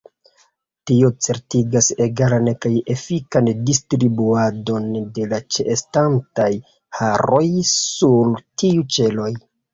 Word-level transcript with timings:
Tio 0.91 1.09
certigas 1.25 1.89
egalan 2.05 2.49
kaj 2.65 2.71
efikan 2.93 3.51
distribuadon 3.67 4.89
de 5.19 5.29
la 5.35 5.41
ĉeestantaj 5.57 6.49
haroj 7.03 7.45
sur 7.75 8.35
tiuj 8.65 8.91
ĉeloj. 8.99 9.31